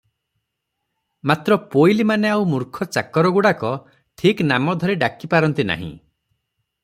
ମାତ୍ର 1.31 1.57
ପୋଇଲିମାନେ 1.73 2.31
ଆଉ 2.37 2.47
ମୂର୍ଖ 2.53 2.87
ଚାକରଗୁଡାକ 2.97 3.73
ଠିକ 4.21 4.49
ନାମ 4.53 4.77
ଧରି 4.85 4.95
ଡାକି 5.05 5.33
ପାରନ୍ତି 5.35 5.67
ନାହିଁ। 5.73 5.93